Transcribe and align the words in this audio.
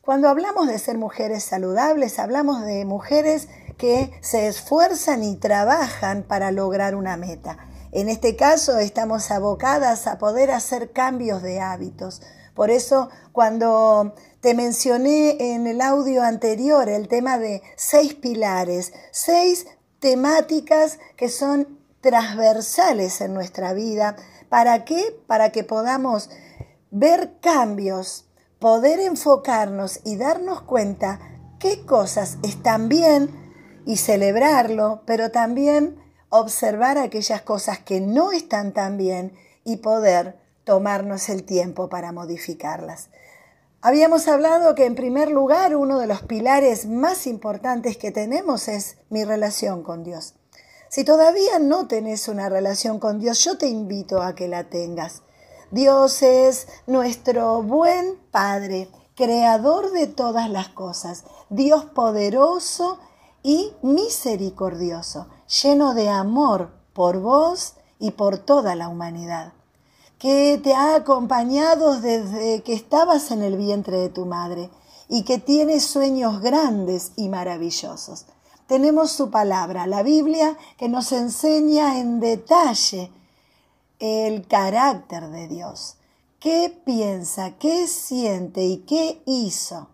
Cuando 0.00 0.28
hablamos 0.28 0.68
de 0.68 0.78
ser 0.78 0.96
mujeres 0.96 1.44
saludables, 1.44 2.18
hablamos 2.18 2.64
de 2.64 2.84
mujeres 2.84 3.48
que 3.76 4.10
se 4.22 4.48
esfuerzan 4.48 5.22
y 5.22 5.36
trabajan 5.36 6.22
para 6.22 6.50
lograr 6.50 6.94
una 6.94 7.16
meta. 7.16 7.58
En 7.92 8.08
este 8.08 8.36
caso 8.36 8.78
estamos 8.78 9.30
abocadas 9.30 10.06
a 10.06 10.18
poder 10.18 10.50
hacer 10.50 10.92
cambios 10.92 11.42
de 11.42 11.60
hábitos. 11.60 12.22
Por 12.54 12.70
eso 12.70 13.08
cuando 13.32 14.14
te 14.40 14.54
mencioné 14.54 15.54
en 15.54 15.66
el 15.66 15.80
audio 15.80 16.22
anterior 16.22 16.88
el 16.88 17.08
tema 17.08 17.38
de 17.38 17.62
seis 17.76 18.14
pilares, 18.14 18.92
seis 19.10 19.66
temáticas 20.00 20.98
que 21.16 21.28
son 21.28 21.78
transversales 22.00 23.20
en 23.20 23.34
nuestra 23.34 23.72
vida. 23.72 24.16
¿Para 24.48 24.84
qué? 24.84 25.20
Para 25.26 25.50
que 25.50 25.64
podamos 25.64 26.30
ver 26.90 27.38
cambios, 27.40 28.27
poder 28.58 29.00
enfocarnos 29.00 30.00
y 30.04 30.16
darnos 30.16 30.62
cuenta 30.62 31.20
qué 31.58 31.84
cosas 31.84 32.38
están 32.42 32.88
bien 32.88 33.30
y 33.86 33.96
celebrarlo, 33.96 35.02
pero 35.06 35.30
también 35.30 35.96
observar 36.30 36.98
aquellas 36.98 37.42
cosas 37.42 37.78
que 37.78 38.00
no 38.00 38.32
están 38.32 38.72
tan 38.72 38.96
bien 38.96 39.32
y 39.64 39.76
poder 39.76 40.36
tomarnos 40.64 41.28
el 41.28 41.44
tiempo 41.44 41.88
para 41.88 42.12
modificarlas. 42.12 43.08
Habíamos 43.80 44.26
hablado 44.26 44.74
que 44.74 44.86
en 44.86 44.96
primer 44.96 45.30
lugar 45.30 45.76
uno 45.76 46.00
de 46.00 46.08
los 46.08 46.22
pilares 46.22 46.86
más 46.86 47.26
importantes 47.26 47.96
que 47.96 48.10
tenemos 48.10 48.68
es 48.68 48.98
mi 49.08 49.24
relación 49.24 49.82
con 49.84 50.02
Dios. 50.02 50.34
Si 50.88 51.04
todavía 51.04 51.58
no 51.58 51.86
tenés 51.86 52.28
una 52.28 52.48
relación 52.48 52.98
con 52.98 53.20
Dios, 53.20 53.44
yo 53.44 53.56
te 53.56 53.68
invito 53.68 54.20
a 54.20 54.34
que 54.34 54.48
la 54.48 54.64
tengas. 54.64 55.22
Dios 55.70 56.22
es 56.22 56.68
nuestro 56.86 57.62
buen 57.62 58.16
Padre, 58.30 58.88
creador 59.14 59.90
de 59.92 60.06
todas 60.06 60.48
las 60.50 60.68
cosas, 60.68 61.24
Dios 61.50 61.84
poderoso 61.84 62.98
y 63.42 63.72
misericordioso, 63.82 65.28
lleno 65.62 65.94
de 65.94 66.08
amor 66.08 66.70
por 66.92 67.20
vos 67.20 67.74
y 67.98 68.12
por 68.12 68.38
toda 68.38 68.74
la 68.74 68.88
humanidad 68.88 69.52
que 70.18 70.60
te 70.62 70.74
ha 70.74 70.96
acompañado 70.96 72.00
desde 72.00 72.62
que 72.62 72.74
estabas 72.74 73.30
en 73.30 73.42
el 73.42 73.56
vientre 73.56 73.98
de 73.98 74.08
tu 74.08 74.26
madre 74.26 74.68
y 75.08 75.22
que 75.22 75.38
tiene 75.38 75.80
sueños 75.80 76.40
grandes 76.40 77.12
y 77.16 77.28
maravillosos. 77.28 78.26
Tenemos 78.66 79.12
su 79.12 79.30
palabra, 79.30 79.86
la 79.86 80.02
Biblia, 80.02 80.58
que 80.76 80.88
nos 80.88 81.12
enseña 81.12 82.00
en 82.00 82.20
detalle 82.20 83.12
el 83.98 84.46
carácter 84.46 85.28
de 85.30 85.48
Dios. 85.48 85.96
¿Qué 86.40 86.72
piensa, 86.84 87.58
qué 87.58 87.88
siente 87.88 88.64
y 88.64 88.78
qué 88.78 89.22
hizo 89.26 89.88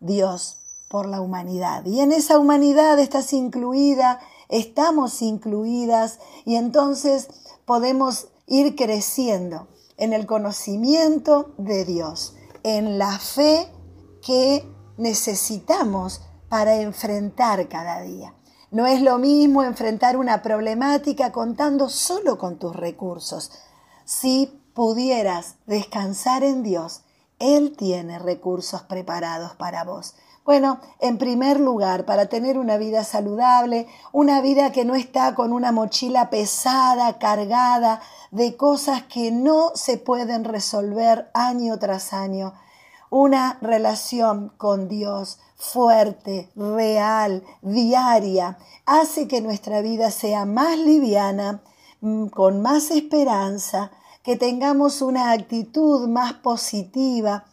Dios 0.00 0.58
por 0.88 1.06
la 1.06 1.20
humanidad? 1.20 1.84
Y 1.84 2.00
en 2.00 2.12
esa 2.12 2.38
humanidad 2.38 2.98
estás 2.98 3.32
incluida, 3.32 4.20
estamos 4.48 5.20
incluidas 5.20 6.20
y 6.46 6.56
entonces 6.56 7.28
podemos 7.66 8.28
ir 8.46 8.76
creciendo 8.76 9.68
en 9.98 10.14
el 10.14 10.26
conocimiento 10.26 11.52
de 11.58 11.84
Dios, 11.84 12.34
en 12.62 12.98
la 12.98 13.18
fe 13.18 13.68
que 14.24 14.64
necesitamos 14.96 16.22
para 16.48 16.76
enfrentar 16.80 17.68
cada 17.68 18.00
día. 18.00 18.34
No 18.70 18.86
es 18.86 19.00
lo 19.00 19.18
mismo 19.18 19.62
enfrentar 19.62 20.18
una 20.18 20.42
problemática 20.42 21.32
contando 21.32 21.88
solo 21.88 22.36
con 22.36 22.58
tus 22.58 22.76
recursos. 22.76 23.50
Si 24.04 24.60
pudieras 24.74 25.54
descansar 25.66 26.44
en 26.44 26.62
Dios, 26.62 27.00
Él 27.38 27.74
tiene 27.76 28.18
recursos 28.18 28.82
preparados 28.82 29.54
para 29.56 29.84
vos. 29.84 30.14
Bueno, 30.44 30.80
en 30.98 31.18
primer 31.18 31.60
lugar, 31.60 32.04
para 32.04 32.26
tener 32.26 32.58
una 32.58 32.76
vida 32.76 33.04
saludable, 33.04 33.86
una 34.12 34.40
vida 34.40 34.70
que 34.72 34.84
no 34.84 34.94
está 34.94 35.34
con 35.34 35.52
una 35.52 35.72
mochila 35.72 36.30
pesada, 36.30 37.18
cargada 37.18 38.00
de 38.30 38.56
cosas 38.56 39.02
que 39.02 39.30
no 39.30 39.72
se 39.74 39.96
pueden 39.96 40.44
resolver 40.44 41.30
año 41.32 41.78
tras 41.78 42.12
año, 42.12 42.54
una 43.10 43.58
relación 43.60 44.52
con 44.56 44.88
Dios 44.88 45.38
fuerte, 45.56 46.50
real, 46.54 47.42
diaria, 47.62 48.58
hace 48.86 49.26
que 49.28 49.40
nuestra 49.40 49.80
vida 49.80 50.10
sea 50.10 50.44
más 50.44 50.78
liviana, 50.78 51.62
mm, 52.00 52.26
con 52.26 52.62
más 52.62 52.90
esperanza, 52.90 53.90
que 54.22 54.36
tengamos 54.36 55.02
una 55.02 55.32
actitud 55.32 56.08
más 56.08 56.34
positiva, 56.34 57.44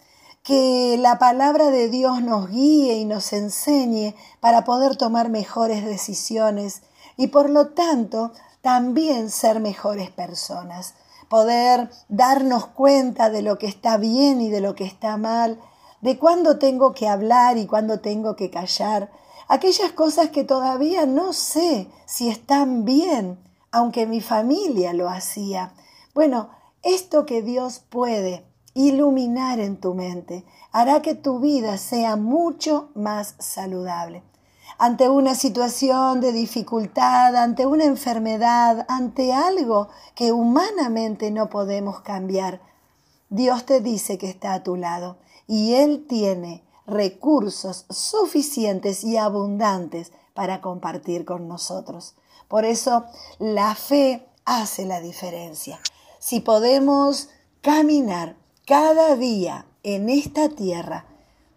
que 0.43 0.97
la 0.99 1.17
palabra 1.17 1.71
de 1.71 1.89
Dios 1.89 2.21
nos 2.21 2.49
guíe 2.49 2.97
y 2.97 3.05
nos 3.05 3.33
enseñe 3.33 4.13
para 4.39 4.63
poder 4.63 4.95
tomar 4.95 5.29
mejores 5.29 5.83
decisiones 5.83 6.83
y 7.17 7.27
por 7.27 7.49
lo 7.49 7.69
tanto 7.69 8.31
también 8.61 9.31
ser 9.31 9.59
mejores 9.59 10.11
personas, 10.11 10.93
poder 11.29 11.89
darnos 12.09 12.67
cuenta 12.67 13.29
de 13.29 13.41
lo 13.41 13.57
que 13.57 13.67
está 13.67 13.97
bien 13.97 14.41
y 14.41 14.49
de 14.49 14.61
lo 14.61 14.75
que 14.75 14.85
está 14.85 15.17
mal, 15.17 15.59
de 16.01 16.17
cuándo 16.17 16.59
tengo 16.59 16.93
que 16.93 17.07
hablar 17.07 17.57
y 17.57 17.65
cuándo 17.65 17.99
tengo 17.99 18.35
que 18.35 18.49
callar, 18.49 19.11
aquellas 19.47 19.91
cosas 19.91 20.29
que 20.29 20.43
todavía 20.43 21.05
no 21.05 21.33
sé 21.33 21.87
si 22.05 22.29
están 22.29 22.85
bien, 22.85 23.39
aunque 23.71 24.05
mi 24.05 24.21
familia 24.21 24.93
lo 24.93 25.09
hacía. 25.09 25.73
Bueno, 26.13 26.49
esto 26.83 27.25
que 27.25 27.41
Dios 27.41 27.79
puede 27.89 28.45
iluminar 28.75 29.59
en 29.59 29.77
tu 29.77 29.93
mente, 29.93 30.45
hará 30.71 31.01
que 31.01 31.15
tu 31.15 31.39
vida 31.39 31.77
sea 31.77 32.17
mucho 32.17 32.89
más 32.93 33.35
saludable. 33.39 34.21
Ante 34.77 35.07
una 35.07 35.35
situación 35.35 36.19
de 36.19 36.33
dificultad, 36.33 37.35
ante 37.37 37.65
una 37.65 37.85
enfermedad, 37.85 38.85
ante 38.89 39.31
algo 39.31 39.87
que 40.15 40.33
humanamente 40.33 41.31
no 41.31 41.49
podemos 41.49 42.01
cambiar, 42.01 42.61
Dios 43.29 43.65
te 43.65 43.79
dice 43.79 44.17
que 44.17 44.29
está 44.29 44.53
a 44.53 44.63
tu 44.63 44.75
lado 44.75 45.17
y 45.47 45.75
Él 45.75 46.05
tiene 46.09 46.65
recursos 46.85 47.85
suficientes 47.89 49.05
y 49.05 49.15
abundantes 49.15 50.11
para 50.33 50.59
compartir 50.59 51.23
con 51.23 51.47
nosotros. 51.47 52.15
Por 52.49 52.65
eso 52.65 53.05
la 53.39 53.75
fe 53.75 54.27
hace 54.43 54.85
la 54.85 54.99
diferencia. 54.99 55.79
Si 56.19 56.41
podemos 56.41 57.29
caminar 57.61 58.35
cada 58.65 59.15
día 59.15 59.67
en 59.83 60.09
esta 60.09 60.49
tierra, 60.49 61.05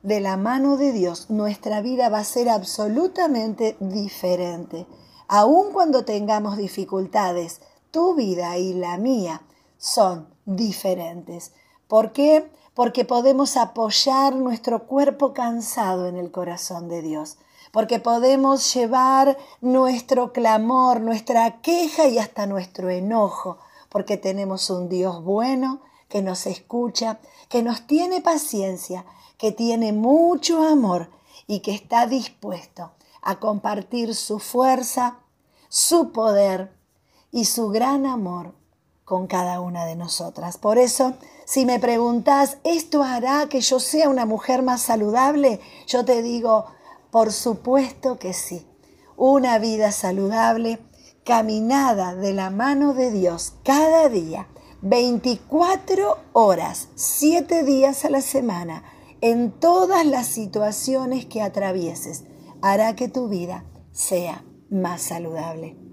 de 0.03 0.20
la 0.20 0.36
mano 0.36 0.76
de 0.76 0.92
Dios, 0.92 1.28
nuestra 1.31 1.81
vida 1.81 2.09
va 2.09 2.19
a 2.20 2.25
ser 2.25 2.48
absolutamente 2.48 3.76
diferente. 3.81 4.86
Aun 5.26 5.72
cuando 5.72 6.04
tengamos 6.04 6.56
dificultades, 6.56 7.60
tu 7.91 8.14
vida 8.14 8.56
y 8.58 8.75
la 8.75 8.97
mía 8.97 9.42
son 9.76 10.28
diferentes. 10.44 11.53
¿Por 11.87 12.12
qué? 12.12 12.50
Porque 12.75 13.04
podemos 13.04 13.56
apoyar 13.56 14.37
nuestro 14.37 14.87
cuerpo 14.87 15.32
cansado 15.32 16.06
en 16.06 16.16
el 16.16 16.31
corazón 16.31 16.88
de 16.88 17.03
Dios. 17.03 17.38
Porque 17.72 17.98
podemos 17.98 18.72
llevar 18.72 19.37
nuestro 19.60 20.32
clamor, 20.32 21.00
nuestra 21.00 21.60
queja 21.60 22.06
y 22.06 22.19
hasta 22.19 22.47
nuestro 22.47 22.88
enojo. 22.88 23.58
Porque 23.88 24.16
tenemos 24.16 24.70
un 24.70 24.88
Dios 24.88 25.22
bueno, 25.25 25.81
que 26.08 26.22
nos 26.22 26.46
escucha, 26.46 27.20
que 27.48 27.62
nos 27.62 27.86
tiene 27.86 28.20
paciencia, 28.20 29.04
que 29.36 29.52
tiene 29.52 29.92
mucho 29.92 30.62
amor 30.62 31.10
y 31.46 31.60
que 31.60 31.74
está 31.74 32.06
dispuesto 32.06 32.92
a 33.22 33.38
compartir 33.38 34.14
su 34.14 34.38
fuerza, 34.38 35.19
su 35.69 36.12
poder 36.12 36.72
y 37.30 37.44
su 37.44 37.69
gran 37.69 38.06
amor 38.06 38.54
con 39.04 39.26
cada 39.26 39.60
una 39.60 39.86
de 39.86 39.96
nosotras. 39.96 40.58
Por 40.58 40.78
eso, 40.78 41.14
si 41.46 41.64
me 41.64 41.78
preguntas, 41.78 42.58
¿esto 42.64 43.02
hará 43.02 43.48
que 43.48 43.60
yo 43.60 43.80
sea 43.80 44.08
una 44.08 44.26
mujer 44.26 44.62
más 44.62 44.82
saludable? 44.82 45.61
Yo 45.87 46.04
te 46.04 46.22
digo, 46.22 46.66
por 47.11 47.32
supuesto 47.32 48.19
que 48.19 48.34
sí. 48.34 48.66
Una 49.16 49.58
vida 49.58 49.93
saludable, 49.93 50.78
caminada 51.25 52.14
de 52.14 52.32
la 52.34 52.50
mano 52.50 52.94
de 52.94 53.11
Dios 53.11 53.54
cada 53.64 54.08
día 54.08 54.46
24 54.82 56.19
horas, 56.32 56.88
7 56.94 57.64
días 57.64 58.04
a 58.04 58.10
la 58.10 58.20
semana, 58.20 58.84
en 59.20 59.50
todas 59.50 60.06
las 60.06 60.26
situaciones 60.26 61.26
que 61.26 61.42
atravieses, 61.42 62.25
hará 62.62 62.94
que 62.94 63.08
tu 63.08 63.28
vida 63.28 63.64
sea 63.90 64.44
más 64.70 65.02
saludable. 65.02 65.88